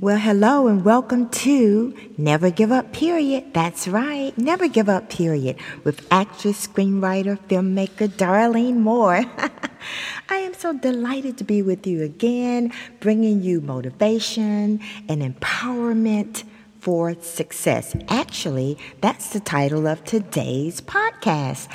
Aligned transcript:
Well, 0.00 0.18
hello 0.18 0.66
and 0.66 0.84
welcome 0.84 1.28
to 1.28 1.94
Never 2.18 2.50
Give 2.50 2.72
Up 2.72 2.92
Period. 2.92 3.54
That's 3.54 3.86
right, 3.86 4.36
Never 4.36 4.66
Give 4.66 4.88
Up 4.88 5.08
Period 5.08 5.56
with 5.84 6.04
actress, 6.10 6.66
screenwriter, 6.66 7.38
filmmaker 7.38 8.08
Darlene 8.08 8.78
Moore. 8.78 9.24
I 10.28 10.34
am 10.34 10.52
so 10.52 10.72
delighted 10.72 11.38
to 11.38 11.44
be 11.44 11.62
with 11.62 11.86
you 11.86 12.02
again, 12.02 12.72
bringing 12.98 13.40
you 13.44 13.60
motivation 13.60 14.80
and 15.08 15.22
empowerment 15.22 16.42
for 16.80 17.14
success. 17.20 17.94
Actually, 18.08 18.76
that's 19.00 19.28
the 19.28 19.38
title 19.38 19.86
of 19.86 20.02
today's 20.02 20.80
podcast. 20.80 21.68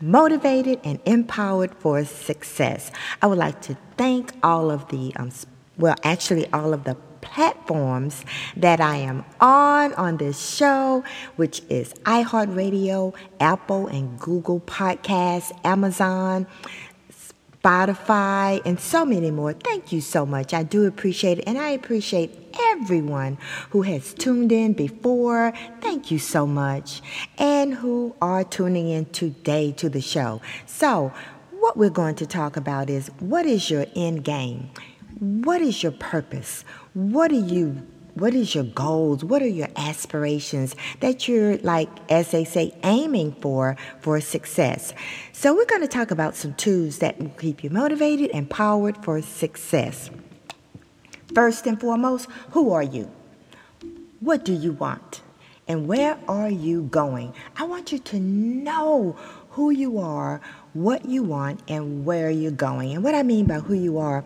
Motivated 0.00 0.78
and 0.84 1.00
empowered 1.06 1.74
for 1.74 2.04
success. 2.04 2.92
I 3.20 3.26
would 3.26 3.38
like 3.38 3.62
to 3.62 3.76
thank 3.96 4.32
all 4.44 4.70
of 4.70 4.86
the, 4.90 5.12
um, 5.16 5.32
well, 5.76 5.96
actually, 6.04 6.48
all 6.52 6.72
of 6.72 6.84
the 6.84 6.96
platforms 7.24 8.24
that 8.56 8.80
I 8.80 8.96
am 8.96 9.24
on 9.40 9.92
on 9.94 10.18
this 10.18 10.40
show, 10.40 11.02
which 11.36 11.62
is 11.68 11.92
iHeartRadio, 12.04 13.14
Apple 13.40 13.88
and 13.88 14.18
Google 14.20 14.60
Podcasts, 14.60 15.50
Amazon, 15.64 16.46
Spotify, 17.64 18.60
and 18.66 18.78
so 18.78 19.06
many 19.06 19.30
more. 19.30 19.54
Thank 19.54 19.90
you 19.90 20.02
so 20.02 20.26
much. 20.26 20.52
I 20.52 20.62
do 20.62 20.86
appreciate 20.86 21.38
it, 21.38 21.44
and 21.46 21.56
I 21.56 21.70
appreciate 21.70 22.30
everyone 22.60 23.38
who 23.70 23.82
has 23.82 24.12
tuned 24.12 24.52
in 24.52 24.74
before. 24.74 25.52
Thank 25.80 26.10
you 26.10 26.18
so 26.18 26.46
much, 26.46 27.00
and 27.38 27.74
who 27.74 28.14
are 28.20 28.44
tuning 28.44 28.90
in 28.90 29.06
today 29.06 29.72
to 29.72 29.88
the 29.88 30.02
show. 30.02 30.42
So, 30.66 31.12
what 31.58 31.78
we're 31.78 31.88
going 31.88 32.16
to 32.16 32.26
talk 32.26 32.58
about 32.58 32.90
is 32.90 33.08
what 33.20 33.46
is 33.46 33.70
your 33.70 33.86
end 33.96 34.24
game? 34.24 34.68
What 35.18 35.62
is 35.62 35.82
your 35.82 35.92
purpose? 35.92 36.64
What 36.94 37.32
are 37.32 37.34
you 37.34 37.82
what 38.14 38.32
is 38.32 38.54
your 38.54 38.62
goals? 38.62 39.24
What 39.24 39.42
are 39.42 39.48
your 39.48 39.66
aspirations 39.74 40.76
that 41.00 41.26
you're 41.26 41.58
like 41.58 41.88
as 42.08 42.30
they 42.30 42.44
say 42.44 42.72
aiming 42.84 43.32
for 43.40 43.76
for 44.00 44.20
success? 44.20 44.94
So 45.32 45.52
we're 45.52 45.66
going 45.66 45.80
to 45.80 45.88
talk 45.88 46.12
about 46.12 46.36
some 46.36 46.54
tools 46.54 46.98
that 46.98 47.18
will 47.18 47.30
keep 47.30 47.64
you 47.64 47.70
motivated, 47.70 48.30
and 48.30 48.44
empowered 48.44 49.02
for 49.02 49.20
success. 49.20 50.10
First 51.34 51.66
and 51.66 51.80
foremost, 51.80 52.28
who 52.52 52.72
are 52.72 52.84
you? 52.84 53.10
What 54.20 54.44
do 54.44 54.52
you 54.52 54.72
want? 54.74 55.22
And 55.66 55.88
where 55.88 56.16
are 56.28 56.50
you 56.50 56.82
going? 56.82 57.34
I 57.56 57.64
want 57.64 57.90
you 57.90 57.98
to 57.98 58.20
know 58.20 59.16
who 59.50 59.70
you 59.70 59.98
are, 59.98 60.40
what 60.72 61.06
you 61.06 61.24
want, 61.24 61.62
and 61.66 62.04
where 62.04 62.30
you're 62.30 62.52
going. 62.52 62.92
And 62.92 63.02
what 63.02 63.16
I 63.16 63.24
mean 63.24 63.46
by 63.46 63.58
who 63.58 63.74
you 63.74 63.98
are, 63.98 64.24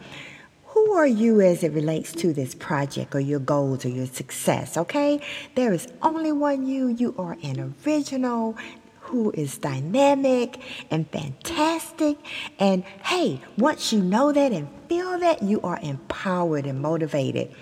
who 0.79 0.93
are 0.93 1.09
you 1.09 1.41
as 1.41 1.65
it 1.65 1.73
relates 1.73 2.13
to 2.13 2.33
this 2.33 2.55
project 2.55 3.13
or 3.13 3.19
your 3.19 3.41
goals 3.41 3.85
or 3.85 3.89
your 3.89 4.07
success, 4.07 4.77
okay? 4.77 5.21
There 5.57 5.73
is 5.73 5.89
only 6.03 6.31
one 6.31 6.69
you. 6.69 6.87
You 6.87 7.17
are 7.19 7.37
an 7.43 7.75
original 7.85 8.57
who 9.01 9.33
is 9.33 9.59
dynamic 9.59 10.61
and 10.89 11.11
fantastic. 11.11 12.17
And 12.61 12.85
hey, 13.03 13.41
once 13.57 13.93
you 13.93 14.01
know 14.01 14.31
that 14.31 14.53
and 14.53 14.69
feel 14.89 15.19
that, 15.19 15.43
you 15.43 15.61
are 15.63 15.81
empowered 15.83 16.65
and 16.65 16.81
motivated. 16.81 17.53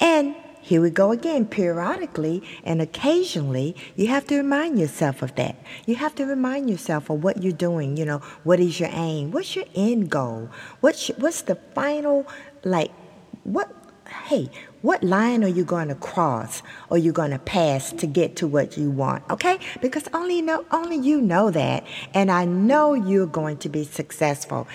And 0.00 0.34
here 0.68 0.82
we 0.82 0.90
go 0.90 1.12
again. 1.12 1.46
Periodically 1.46 2.42
and 2.62 2.82
occasionally, 2.82 3.74
you 3.96 4.08
have 4.08 4.26
to 4.26 4.36
remind 4.36 4.78
yourself 4.78 5.22
of 5.22 5.34
that. 5.36 5.56
You 5.86 5.94
have 5.94 6.14
to 6.16 6.26
remind 6.26 6.68
yourself 6.68 7.08
of 7.08 7.24
what 7.24 7.42
you're 7.42 7.52
doing. 7.52 7.96
You 7.96 8.04
know, 8.04 8.18
what 8.44 8.60
is 8.60 8.78
your 8.78 8.90
aim? 8.92 9.30
What's 9.30 9.56
your 9.56 9.64
end 9.74 10.10
goal? 10.10 10.50
What's, 10.80 11.08
what's 11.16 11.40
the 11.40 11.54
final, 11.74 12.26
like, 12.64 12.90
what, 13.44 13.70
hey, 14.26 14.50
what 14.82 15.02
line 15.02 15.42
are 15.42 15.48
you 15.48 15.64
going 15.64 15.88
to 15.88 15.94
cross 15.96 16.62
or 16.88 16.98
you 16.98 17.12
going 17.12 17.32
to 17.32 17.38
pass 17.38 17.92
to 17.92 18.06
get 18.06 18.36
to 18.36 18.46
what 18.46 18.78
you 18.78 18.90
want? 18.90 19.28
Okay? 19.28 19.58
Because 19.80 20.08
only 20.14 20.40
know 20.40 20.64
only 20.70 20.96
you 20.96 21.20
know 21.20 21.50
that 21.50 21.84
and 22.14 22.30
I 22.30 22.44
know 22.44 22.94
you're 22.94 23.26
going 23.26 23.56
to 23.58 23.68
be 23.68 23.84
successful. 23.84 24.68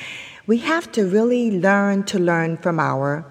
We 0.45 0.57
have 0.57 0.91
to 0.93 1.05
really 1.05 1.51
learn 1.51 2.03
to 2.05 2.19
learn 2.19 2.57
from 2.57 2.79
our 2.79 3.25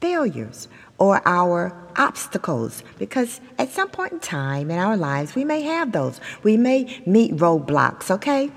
failures 0.00 0.68
or 0.98 1.20
our 1.26 1.74
obstacles 1.96 2.84
because 2.98 3.40
at 3.58 3.70
some 3.70 3.88
point 3.88 4.12
in 4.12 4.20
time 4.20 4.70
in 4.70 4.78
our 4.78 4.96
lives 4.96 5.34
we 5.34 5.44
may 5.44 5.62
have 5.62 5.90
those. 5.90 6.20
We 6.44 6.56
may 6.56 7.02
meet 7.06 7.36
roadblocks, 7.36 8.08
okay? 8.10 8.52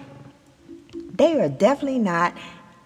They 0.93 1.41
are 1.41 1.49
definitely 1.49 1.99
not 1.99 2.35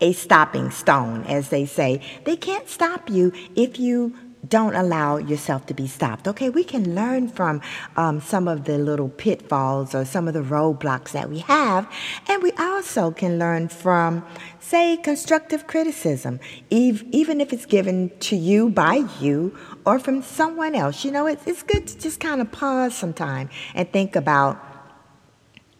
a 0.01 0.13
stopping 0.13 0.71
stone, 0.71 1.23
as 1.23 1.49
they 1.49 1.65
say. 1.65 2.01
They 2.25 2.35
can't 2.35 2.67
stop 2.67 3.09
you 3.09 3.31
if 3.55 3.79
you 3.79 4.15
don't 4.47 4.75
allow 4.75 5.17
yourself 5.17 5.65
to 5.65 5.73
be 5.73 5.87
stopped. 5.87 6.27
Okay, 6.27 6.49
we 6.49 6.63
can 6.63 6.93
learn 6.95 7.27
from 7.27 7.61
um, 7.95 8.21
some 8.21 8.47
of 8.47 8.65
the 8.65 8.77
little 8.77 9.09
pitfalls 9.09 9.95
or 9.95 10.05
some 10.05 10.27
of 10.27 10.33
the 10.33 10.41
roadblocks 10.41 11.11
that 11.11 11.29
we 11.29 11.39
have, 11.39 11.91
and 12.27 12.43
we 12.43 12.51
also 12.53 13.11
can 13.11 13.39
learn 13.39 13.67
from, 13.67 14.23
say, 14.59 14.97
constructive 14.97 15.67
criticism, 15.67 16.39
even 16.69 17.41
if 17.41 17.53
it's 17.53 17.65
given 17.65 18.11
to 18.19 18.35
you 18.35 18.69
by 18.69 19.05
you 19.19 19.57
or 19.85 19.99
from 19.99 20.21
someone 20.21 20.75
else. 20.75 21.03
You 21.03 21.11
know, 21.11 21.27
it's, 21.27 21.45
it's 21.47 21.63
good 21.63 21.87
to 21.87 21.97
just 21.97 22.19
kind 22.19 22.41
of 22.41 22.51
pause 22.51 22.95
sometime 22.95 23.49
and 23.73 23.91
think 23.91 24.15
about 24.15 24.74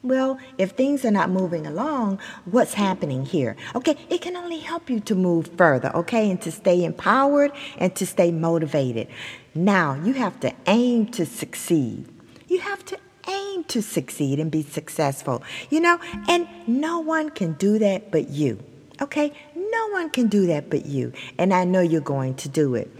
well, 0.05 0.37
if 0.57 0.71
things 0.71 1.03
are 1.03 1.11
not 1.11 1.29
moving 1.29 1.65
along, 1.65 2.19
what's 2.45 2.75
happening 2.75 3.25
here? 3.25 3.55
Okay, 3.73 3.97
it 4.09 4.21
can 4.21 4.37
only 4.37 4.59
help 4.59 4.89
you 4.89 4.99
to 5.01 5.15
move 5.15 5.49
further, 5.57 5.93
okay, 5.95 6.29
and 6.29 6.39
to 6.43 6.51
stay 6.51 6.83
empowered 6.83 7.51
and 7.77 7.95
to 7.95 8.05
stay 8.05 8.31
motivated. 8.31 9.07
Now, 9.55 9.95
you 9.95 10.13
have 10.13 10.39
to 10.41 10.53
aim 10.67 11.07
to 11.07 11.25
succeed. 11.25 12.07
You 12.47 12.59
have 12.59 12.85
to 12.85 12.99
aim 13.27 13.63
to 13.65 13.81
succeed 13.81 14.39
and 14.39 14.51
be 14.51 14.61
successful, 14.61 15.41
you 15.71 15.79
know, 15.79 15.99
and 16.27 16.47
no 16.67 16.99
one 16.99 17.31
can 17.31 17.53
do 17.53 17.79
that 17.79 18.11
but 18.11 18.29
you, 18.29 18.63
okay? 19.01 19.33
No 19.55 19.87
one 19.89 20.11
can 20.11 20.27
do 20.27 20.45
that 20.47 20.69
but 20.69 20.85
you, 20.85 21.13
and 21.39 21.51
I 21.51 21.63
know 21.63 21.81
you're 21.81 22.01
going 22.01 22.35
to 22.35 22.49
do 22.49 22.75
it. 22.75 22.91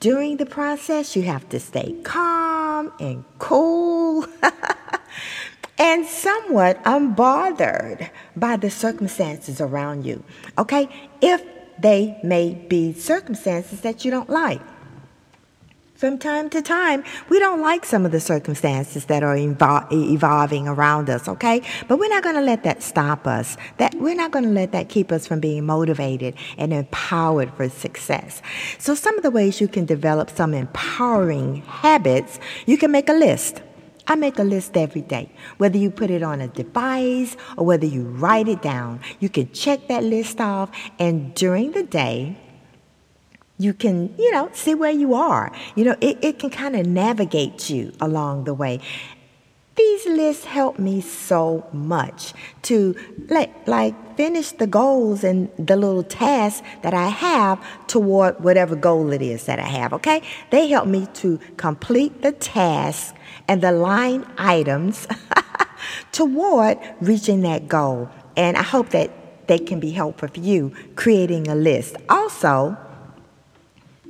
During 0.00 0.36
the 0.36 0.46
process, 0.46 1.16
you 1.16 1.22
have 1.22 1.48
to 1.50 1.60
stay 1.60 1.94
calm 2.02 2.92
and 3.00 3.24
cool. 3.38 4.26
and 5.78 6.06
somewhat 6.06 6.82
unbothered 6.84 8.10
by 8.34 8.56
the 8.56 8.70
circumstances 8.70 9.60
around 9.60 10.04
you. 10.04 10.22
Okay? 10.58 10.88
If 11.20 11.42
they 11.78 12.18
may 12.22 12.54
be 12.54 12.92
circumstances 12.92 13.82
that 13.82 14.04
you 14.04 14.10
don't 14.10 14.30
like. 14.30 14.60
From 15.94 16.18
time 16.18 16.50
to 16.50 16.60
time, 16.60 17.04
we 17.30 17.38
don't 17.38 17.62
like 17.62 17.86
some 17.86 18.04
of 18.04 18.12
the 18.12 18.20
circumstances 18.20 19.06
that 19.06 19.22
are 19.22 19.34
evol- 19.34 19.90
evolving 19.90 20.68
around 20.68 21.08
us, 21.08 21.26
okay? 21.26 21.62
But 21.88 21.98
we're 21.98 22.10
not 22.10 22.22
going 22.22 22.34
to 22.34 22.42
let 22.42 22.64
that 22.64 22.82
stop 22.82 23.26
us. 23.26 23.56
That 23.78 23.94
we're 23.94 24.14
not 24.14 24.30
going 24.30 24.44
to 24.44 24.50
let 24.50 24.72
that 24.72 24.90
keep 24.90 25.10
us 25.10 25.26
from 25.26 25.40
being 25.40 25.64
motivated 25.64 26.34
and 26.58 26.74
empowered 26.74 27.50
for 27.54 27.70
success. 27.70 28.42
So 28.76 28.94
some 28.94 29.16
of 29.16 29.22
the 29.22 29.30
ways 29.30 29.58
you 29.58 29.68
can 29.68 29.86
develop 29.86 30.28
some 30.28 30.52
empowering 30.52 31.62
habits, 31.62 32.38
you 32.66 32.76
can 32.76 32.90
make 32.90 33.08
a 33.08 33.14
list. 33.14 33.62
I 34.08 34.14
make 34.14 34.38
a 34.38 34.44
list 34.44 34.76
every 34.76 35.02
day. 35.02 35.32
Whether 35.58 35.78
you 35.78 35.90
put 35.90 36.10
it 36.10 36.22
on 36.22 36.40
a 36.40 36.48
device 36.48 37.36
or 37.56 37.66
whether 37.66 37.86
you 37.86 38.02
write 38.04 38.48
it 38.48 38.62
down, 38.62 39.00
you 39.18 39.28
can 39.28 39.52
check 39.52 39.88
that 39.88 40.04
list 40.04 40.40
off. 40.40 40.70
And 40.98 41.34
during 41.34 41.72
the 41.72 41.82
day, 41.82 42.38
you 43.58 43.72
can, 43.72 44.14
you 44.18 44.30
know, 44.32 44.50
see 44.52 44.74
where 44.74 44.90
you 44.90 45.14
are. 45.14 45.50
You 45.74 45.84
know, 45.84 45.96
it, 46.00 46.18
it 46.22 46.38
can 46.38 46.50
kind 46.50 46.76
of 46.76 46.86
navigate 46.86 47.70
you 47.70 47.92
along 48.00 48.44
the 48.44 48.54
way. 48.54 48.80
These 49.76 50.06
lists 50.06 50.44
help 50.44 50.78
me 50.78 51.02
so 51.02 51.66
much 51.72 52.32
to 52.62 52.96
like, 53.28 53.68
like 53.68 54.16
finish 54.16 54.52
the 54.52 54.66
goals 54.66 55.22
and 55.22 55.50
the 55.58 55.76
little 55.76 56.02
tasks 56.02 56.66
that 56.82 56.94
I 56.94 57.08
have 57.08 57.62
toward 57.86 58.40
whatever 58.42 58.74
goal 58.74 59.12
it 59.12 59.20
is 59.20 59.44
that 59.44 59.58
I 59.58 59.68
have, 59.68 59.92
okay? 59.92 60.22
They 60.50 60.68
help 60.68 60.86
me 60.86 61.06
to 61.14 61.38
complete 61.58 62.22
the 62.22 62.32
task 62.32 63.14
and 63.48 63.60
the 63.60 63.72
line 63.72 64.26
items 64.38 65.06
toward 66.12 66.78
reaching 67.02 67.42
that 67.42 67.68
goal. 67.68 68.08
And 68.34 68.56
I 68.56 68.62
hope 68.62 68.90
that 68.90 69.10
they 69.46 69.58
can 69.58 69.78
be 69.78 69.90
helpful 69.90 70.28
for 70.28 70.40
you 70.40 70.72
creating 70.94 71.48
a 71.48 71.54
list. 71.54 71.96
Also, 72.08 72.76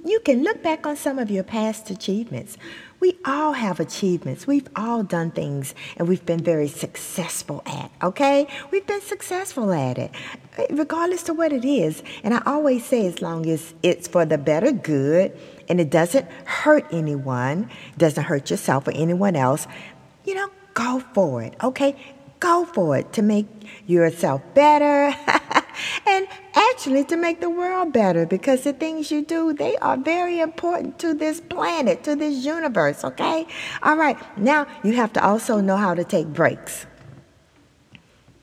you 0.05 0.21
can 0.21 0.45
look 0.45 0.63
back 0.63 0.87
on 0.87 0.97
some 0.97 1.19
of 1.19 1.31
your 1.31 1.43
past 1.43 1.91
achievements. 1.91 2.57
We 3.07 3.17
all 3.25 3.53
have 3.53 3.79
achievements. 3.79 4.49
We've 4.49 4.67
all 4.75 5.05
done 5.05 5.31
things 5.31 5.77
and 5.97 6.09
we've 6.09 6.27
been 6.27 6.43
very 6.43 6.67
successful 6.67 7.63
at, 7.65 7.93
okay? 8.03 8.49
We've 8.73 8.85
been 8.85 9.01
successful 9.01 9.73
at 9.73 9.97
it, 9.97 10.11
regardless 10.73 11.23
to 11.25 11.33
what 11.33 11.53
it 11.53 11.65
is. 11.65 12.03
And 12.25 12.35
I 12.35 12.43
always 12.45 12.85
say, 12.85 13.07
as 13.07 13.23
long 13.23 13.49
as 13.49 13.75
it's 13.85 14.09
for 14.09 14.25
the 14.25 14.39
better 14.39 14.73
good 14.73 15.39
and 15.69 15.81
it 15.81 15.89
doesn't 15.89 16.29
hurt 16.47 16.85
anyone, 16.91 17.71
doesn't 17.97 18.25
hurt 18.25 18.51
yourself 18.51 18.89
or 18.89 18.93
anyone 18.93 19.37
else, 19.37 19.69
you 20.25 20.35
know, 20.35 20.51
go 20.75 20.99
for 21.15 21.45
it, 21.45 21.55
okay? 21.63 21.95
Go 22.41 22.65
for 22.65 22.97
it 22.97 23.13
to 23.13 23.23
make 23.23 23.47
yourself 23.87 24.43
better 24.53 25.17
actually 26.87 27.03
to 27.03 27.17
make 27.17 27.41
the 27.41 27.51
world 27.51 27.93
better 27.93 28.25
because 28.25 28.63
the 28.63 28.73
things 28.73 29.11
you 29.11 29.21
do, 29.21 29.53
they 29.53 29.77
are 29.79 29.97
very 29.97 30.39
important 30.39 31.01
to 31.01 31.15
this 31.15 31.41
planet, 31.41 32.05
to 32.05 32.15
this 32.15 32.45
universe, 32.45 33.03
okay? 33.03 33.45
All 33.83 33.97
right, 33.97 34.17
now 34.39 34.69
you 34.85 34.93
have 34.93 35.13
to 35.15 35.25
also 35.25 35.61
know 35.61 35.77
how 35.77 35.95
to 35.95 36.05
take 36.05 36.29
breaks 36.29 36.87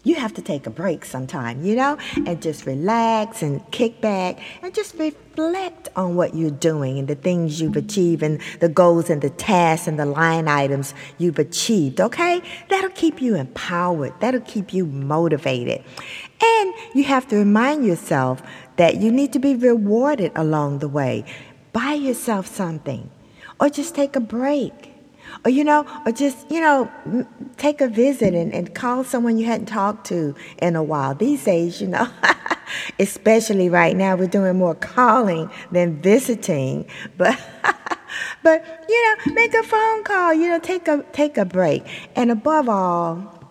you 0.03 0.15
have 0.15 0.33
to 0.33 0.41
take 0.41 0.67
a 0.67 0.69
break 0.69 1.05
sometime, 1.05 1.63
you 1.63 1.75
know, 1.75 1.97
and 2.25 2.41
just 2.41 2.65
relax 2.65 3.41
and 3.41 3.69
kick 3.71 4.01
back 4.01 4.39
and 4.61 4.73
just 4.73 4.95
reflect 4.95 5.89
on 5.95 6.15
what 6.15 6.35
you're 6.35 6.51
doing 6.51 6.99
and 6.99 7.07
the 7.07 7.15
things 7.15 7.61
you've 7.61 7.77
achieved 7.77 8.21
and 8.21 8.41
the 8.59 8.69
goals 8.69 9.09
and 9.09 9.21
the 9.21 9.29
tasks 9.29 9.87
and 9.87 9.97
the 9.97 10.05
line 10.05 10.47
items 10.47 10.93
you've 11.17 11.39
achieved, 11.39 12.01
okay? 12.01 12.41
That'll 12.69 12.89
keep 12.91 13.21
you 13.21 13.35
empowered, 13.35 14.13
that'll 14.19 14.41
keep 14.41 14.73
you 14.73 14.85
motivated. 14.85 15.83
And 16.41 16.73
you 16.93 17.05
have 17.05 17.27
to 17.29 17.37
remind 17.37 17.85
yourself 17.85 18.43
that 18.75 18.97
you 18.97 19.11
need 19.11 19.31
to 19.33 19.39
be 19.39 19.55
rewarded 19.55 20.31
along 20.35 20.79
the 20.79 20.89
way. 20.89 21.23
Buy 21.71 21.93
yourself 21.93 22.47
something 22.47 23.09
or 23.59 23.69
just 23.69 23.95
take 23.95 24.15
a 24.15 24.19
break 24.19 24.92
or 25.45 25.51
you 25.51 25.63
know, 25.63 25.85
or 26.05 26.11
just 26.11 26.49
you 26.51 26.61
know, 26.61 26.89
take 27.57 27.81
a 27.81 27.87
visit 27.87 28.33
and, 28.33 28.53
and 28.53 28.73
call 28.73 29.03
someone 29.03 29.37
you 29.37 29.45
hadn't 29.45 29.67
talked 29.67 30.07
to 30.07 30.35
in 30.61 30.75
a 30.75 30.83
while. 30.83 31.15
These 31.15 31.43
days, 31.43 31.81
you 31.81 31.87
know, 31.87 32.07
especially 32.99 33.69
right 33.69 33.95
now, 33.95 34.15
we're 34.15 34.27
doing 34.27 34.57
more 34.57 34.75
calling 34.75 35.49
than 35.71 36.01
visiting. 36.01 36.85
But 37.17 37.39
but 38.43 38.85
you 38.89 39.03
know, 39.05 39.33
make 39.33 39.53
a 39.53 39.63
phone 39.63 40.03
call. 40.03 40.33
You 40.33 40.49
know, 40.49 40.59
take 40.59 40.87
a 40.87 41.03
take 41.13 41.37
a 41.37 41.45
break, 41.45 41.83
and 42.15 42.31
above 42.31 42.69
all, 42.69 43.49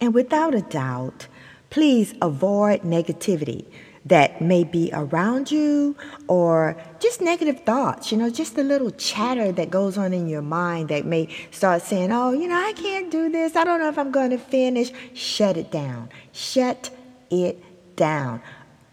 and 0.00 0.14
without 0.14 0.54
a 0.54 0.62
doubt, 0.62 1.28
please 1.70 2.14
avoid 2.20 2.82
negativity 2.82 3.66
that 4.06 4.40
may 4.40 4.64
be 4.64 4.90
around 4.92 5.50
you 5.50 5.96
or 6.26 6.76
just 6.98 7.20
negative 7.20 7.60
thoughts, 7.60 8.10
you 8.10 8.18
know, 8.18 8.30
just 8.30 8.58
a 8.58 8.62
little 8.62 8.90
chatter 8.90 9.52
that 9.52 9.70
goes 9.70 9.96
on 9.96 10.12
in 10.12 10.28
your 10.28 10.42
mind 10.42 10.88
that 10.88 11.06
may 11.06 11.28
start 11.50 11.82
saying, 11.82 12.10
oh, 12.10 12.32
you 12.32 12.48
know, 12.48 12.56
I 12.56 12.72
can't 12.72 13.10
do 13.10 13.30
this. 13.30 13.54
I 13.54 13.64
don't 13.64 13.80
know 13.80 13.88
if 13.88 13.98
I'm 13.98 14.10
going 14.10 14.30
to 14.30 14.38
finish. 14.38 14.90
Shut 15.14 15.56
it 15.56 15.70
down. 15.70 16.08
Shut 16.32 16.90
it 17.30 17.62
down. 17.96 18.42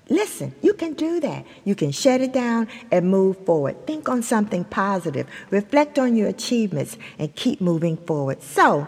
Listen, 0.10 0.56
you 0.62 0.74
can 0.74 0.94
do 0.94 1.20
that. 1.20 1.46
You 1.66 1.76
can 1.76 1.92
shut 1.92 2.22
it 2.22 2.34
down 2.34 2.68
and 2.92 3.10
move 3.10 3.46
forward. 3.46 3.86
Think 3.86 4.10
on 4.10 4.24
something 4.24 4.64
positive. 4.64 5.28
Reflect 5.52 6.00
on 6.00 6.16
your 6.16 6.28
achievements 6.28 6.98
and 7.20 7.34
keep 7.36 7.62
moving 7.62 7.96
forward. 7.96 8.42
So, 8.42 8.88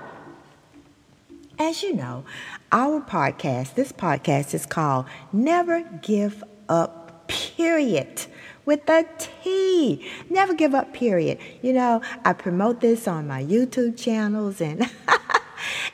as 1.61 1.83
you 1.83 1.93
know, 1.93 2.25
our 2.71 2.99
podcast, 3.01 3.75
this 3.75 3.91
podcast 3.91 4.55
is 4.55 4.65
called 4.65 5.05
Never 5.31 5.83
Give 6.01 6.43
Up, 6.67 7.27
period. 7.27 8.25
With 8.65 8.89
a 8.89 9.05
T. 9.17 10.07
Never 10.29 10.53
give 10.53 10.73
up, 10.73 10.93
period. 10.93 11.37
You 11.61 11.73
know, 11.73 12.01
I 12.25 12.33
promote 12.33 12.79
this 12.79 13.07
on 13.07 13.27
my 13.27 13.43
YouTube 13.43 13.97
channels 13.97 14.59
and 14.61 14.89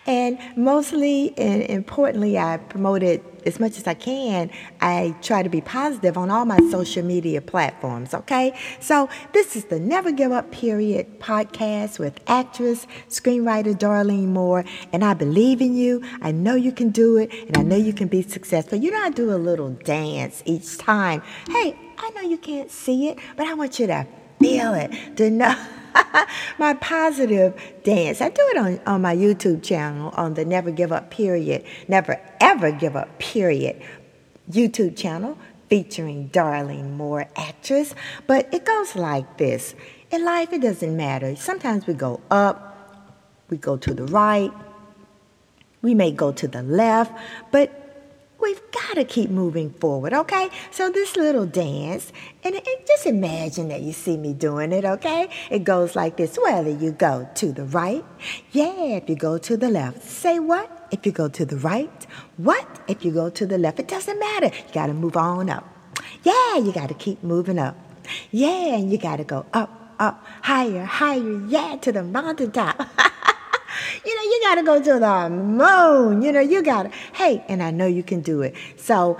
and 0.07 0.39
mostly 0.55 1.37
and 1.37 1.61
importantly 1.63 2.39
I 2.39 2.57
promote 2.57 3.03
it 3.03 3.23
as 3.47 3.59
much 3.59 3.77
as 3.77 3.87
I 3.87 3.93
can, 3.93 4.51
I 4.81 5.15
try 5.21 5.41
to 5.41 5.49
be 5.49 5.61
positive 5.61 6.17
on 6.17 6.29
all 6.29 6.45
my 6.45 6.59
social 6.69 7.03
media 7.03 7.41
platforms, 7.41 8.13
okay? 8.13 8.53
So, 8.81 9.09
this 9.33 9.55
is 9.55 9.65
the 9.65 9.79
Never 9.79 10.11
Give 10.11 10.31
Up 10.31 10.51
Period 10.51 11.19
podcast 11.19 11.97
with 11.97 12.19
actress, 12.27 12.85
screenwriter 13.09 13.73
Darlene 13.73 14.27
Moore, 14.27 14.65
and 14.91 15.03
I 15.03 15.13
believe 15.13 15.61
in 15.61 15.75
you. 15.75 16.03
I 16.21 16.31
know 16.31 16.55
you 16.55 16.73
can 16.73 16.89
do 16.89 17.17
it, 17.17 17.31
and 17.47 17.57
I 17.57 17.63
know 17.63 17.77
you 17.77 17.93
can 17.93 18.09
be 18.09 18.21
successful. 18.21 18.77
You 18.77 18.91
know, 18.91 19.01
I 19.01 19.09
do 19.09 19.33
a 19.33 19.37
little 19.37 19.69
dance 19.69 20.43
each 20.45 20.77
time. 20.77 21.21
Hey, 21.49 21.77
I 21.97 22.09
know 22.11 22.21
you 22.21 22.37
can't 22.37 22.69
see 22.69 23.07
it, 23.07 23.17
but 23.37 23.47
I 23.47 23.53
want 23.53 23.79
you 23.79 23.87
to 23.87 24.05
feel 24.39 24.73
it, 24.73 25.15
to 25.17 25.29
know. 25.29 25.55
my 26.57 26.73
positive 26.75 27.59
dance. 27.83 28.21
I 28.21 28.29
do 28.29 28.41
it 28.49 28.57
on, 28.57 28.79
on 28.85 29.01
my 29.01 29.15
YouTube 29.15 29.63
channel 29.63 30.13
on 30.15 30.33
the 30.33 30.45
Never 30.45 30.71
Give 30.71 30.91
Up 30.91 31.09
Period, 31.09 31.63
Never 31.87 32.19
Ever 32.39 32.71
Give 32.71 32.95
Up 32.95 33.19
Period 33.19 33.81
YouTube 34.49 34.95
channel 34.97 35.37
featuring 35.69 36.29
Darlene 36.29 36.91
Moore, 36.91 37.27
actress. 37.35 37.93
But 38.25 38.53
it 38.53 38.65
goes 38.65 38.95
like 38.95 39.37
this 39.37 39.75
In 40.11 40.23
life, 40.23 40.53
it 40.53 40.61
doesn't 40.61 40.95
matter. 40.95 41.35
Sometimes 41.35 41.85
we 41.87 41.93
go 41.93 42.21
up, 42.31 43.13
we 43.49 43.57
go 43.57 43.77
to 43.77 43.93
the 43.93 44.05
right, 44.05 44.51
we 45.81 45.93
may 45.93 46.11
go 46.11 46.31
to 46.31 46.47
the 46.47 46.63
left, 46.63 47.13
but 47.51 47.86
We've 48.39 48.61
got 48.71 48.95
to 48.95 49.03
keep 49.03 49.31
moving 49.31 49.71
forward, 49.71 50.13
okay? 50.13 50.49
So 50.69 50.91
this 50.91 51.15
little 51.15 51.47
dance, 51.47 52.11
and, 52.43 52.59
just 52.85 53.05
imagine 53.07 53.67
that 53.69 53.81
you 53.81 53.93
see 53.93 54.15
me 54.15 54.33
doing 54.33 54.71
it, 54.71 54.85
okay? 54.85 55.29
It 55.49 55.63
goes 55.63 55.95
like 55.95 56.17
this. 56.17 56.37
Whether 56.37 56.69
you 56.69 56.91
go 56.91 57.27
to 57.35 57.51
the 57.51 57.65
right, 57.65 58.05
yeah, 58.51 58.97
if 58.97 59.09
you 59.09 59.15
go 59.15 59.37
to 59.39 59.57
the 59.57 59.69
left. 59.69 60.03
Say 60.03 60.37
what? 60.39 60.87
If 60.91 61.05
you 61.05 61.11
go 61.11 61.27
to 61.27 61.45
the 61.45 61.57
right, 61.57 62.07
what? 62.37 62.67
If 62.87 63.03
you 63.03 63.11
go 63.11 63.29
to 63.29 63.45
the 63.45 63.57
left. 63.57 63.79
It 63.79 63.87
doesn't 63.87 64.19
matter. 64.19 64.47
You 64.47 64.73
got 64.73 64.87
to 64.87 64.93
move 64.93 65.17
on 65.17 65.49
up. 65.49 65.67
Yeah, 66.23 66.57
you 66.57 66.71
got 66.71 66.89
to 66.89 66.95
keep 66.95 67.23
moving 67.23 67.57
up. 67.57 67.75
Yeah, 68.31 68.75
and 68.75 68.91
you 68.91 68.97
got 68.97 69.17
to 69.17 69.23
go 69.23 69.45
up, 69.53 69.95
up, 69.99 70.25
higher, 70.43 70.85
higher, 70.85 71.41
yeah, 71.47 71.77
to 71.81 71.91
the 71.91 72.03
mountaintop. 72.03 72.87
got 74.47 74.55
to 74.55 74.63
go 74.63 74.81
to 74.81 74.99
the 74.99 75.29
moon. 75.29 76.21
You 76.21 76.31
know, 76.31 76.39
you 76.39 76.63
got 76.63 76.83
to, 76.83 76.89
hey, 77.13 77.43
and 77.49 77.61
I 77.61 77.71
know 77.71 77.85
you 77.85 78.03
can 78.03 78.21
do 78.21 78.41
it. 78.41 78.55
So, 78.77 79.17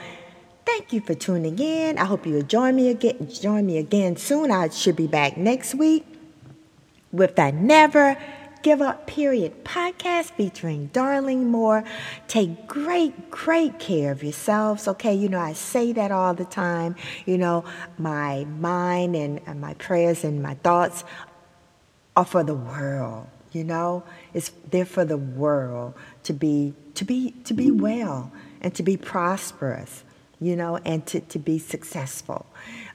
thank 0.66 0.94
you 0.94 1.02
for 1.02 1.14
tuning 1.14 1.60
in. 1.60 1.98
I 1.98 2.06
hope 2.06 2.26
you'll 2.26 2.44
join 2.44 2.76
me 2.76 2.90
again, 2.90 3.30
join 3.30 3.66
me 3.66 3.78
again 3.78 4.16
soon. 4.16 4.52
I 4.52 4.70
should 4.70 4.96
be 4.96 5.08
back 5.08 5.38
next 5.38 5.76
week 5.76 6.06
with 7.12 7.36
that 7.36 7.56
Never 7.56 8.18
Give 8.64 8.82
Up 8.82 9.06
Period 9.06 9.66
podcast 9.66 10.32
featuring 10.32 10.90
Darlene 10.94 11.46
Moore. 11.46 11.84
Take 12.28 12.66
great, 12.66 13.30
great 13.30 13.80
care 13.80 14.12
of 14.14 14.24
yourselves. 14.24 14.88
Okay, 14.88 15.14
you 15.14 15.28
know, 15.28 15.40
I 15.40 15.54
say 15.54 15.92
that 15.92 16.12
all 16.12 16.34
the 16.34 16.46
time. 16.46 16.96
You 17.26 17.38
know, 17.38 17.66
my 17.98 18.46
mind 18.46 19.16
and, 19.16 19.42
and 19.46 19.60
my 19.60 19.74
prayers 19.74 20.24
and 20.24 20.42
my 20.42 20.54
thoughts 20.56 21.04
are 22.16 22.26
for 22.26 22.44
the 22.44 22.56
world 22.56 23.28
you 23.52 23.64
know 23.64 24.04
it's 24.34 24.52
there 24.72 24.86
for 24.86 25.06
the 25.06 25.18
world 25.18 25.94
to 26.24 26.34
be 26.34 26.74
to 26.94 27.06
be 27.06 27.32
to 27.44 27.54
be 27.54 27.72
well 27.72 28.32
and 28.62 28.74
to 28.76 28.84
be 28.84 28.98
prosperous 28.98 30.04
you 30.40 30.56
know 30.56 30.78
and 30.78 31.06
to, 31.08 31.20
to 31.22 31.40
be 31.40 31.60
successful. 31.60 32.46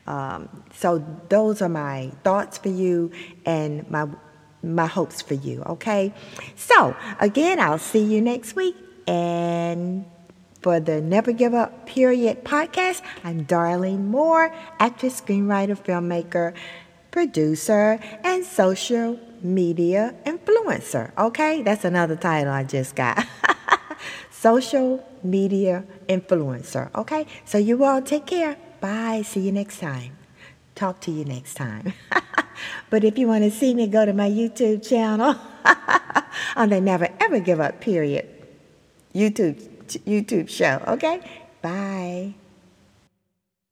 Um, 0.06 0.64
so 0.75 1.04
those 1.28 1.62
are 1.62 1.69
my 1.69 2.10
thoughts 2.25 2.59
for 2.59 2.68
you 2.68 3.11
and 3.44 3.88
my 3.90 4.09
my 4.62 4.87
hopes 4.87 5.21
for 5.23 5.35
you 5.35 5.62
okay? 5.62 6.12
So 6.56 6.97
again 7.21 7.59
i'll 7.59 7.78
see 7.78 8.04
you 8.04 8.21
next 8.21 8.54
week. 8.54 8.76
And 9.09 10.04
for 10.61 10.78
the 10.78 11.00
Never 11.00 11.32
Give 11.32 11.54
Up 11.54 11.87
Period 11.87 12.44
podcast, 12.44 13.02
I'm 13.25 13.44
Darlene 13.47 14.06
Moore, 14.06 14.54
actress, 14.78 15.21
screenwriter, 15.21 15.76
filmmaker, 15.76 16.54
producer, 17.11 17.99
and 18.23 18.44
social 18.44 19.18
media 19.42 20.14
influencer. 20.25 21.16
Okay, 21.16 21.62
that's 21.62 21.84
another 21.84 22.16
title 22.16 22.52
I 22.52 22.64
just 22.64 22.94
got. 22.94 23.26
Social 24.30 25.06
media 25.22 25.84
influencer. 26.08 26.94
Okay, 26.94 27.26
so 27.44 27.58
you 27.58 27.84
all 27.84 28.02
take 28.02 28.26
care. 28.26 28.56
Bye. 28.80 29.22
See 29.22 29.40
you 29.40 29.52
next 29.52 29.78
time. 29.78 30.16
Talk 30.75 31.00
to 31.02 31.11
you 31.11 31.25
next 31.25 31.54
time. 31.54 31.92
but 32.90 33.04
if 33.04 33.18
you 33.18 33.28
want 33.28 33.44
to 33.44 33.50
see 33.50 33.75
me, 33.75 33.87
go 33.87 34.04
to 34.04 34.12
my 34.12 34.28
YouTube 34.28 34.87
channel 34.87 35.37
on 36.56 36.70
the 36.70 36.80
Never 36.80 37.08
Ever 37.20 37.38
Give 37.38 37.61
Up 37.61 37.80
period 37.80 38.28
YouTube 39.14 39.61
YouTube 40.06 40.49
show. 40.49 40.82
Okay, 40.88 41.20
bye. 41.61 42.34